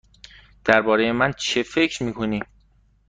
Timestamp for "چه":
1.33-1.63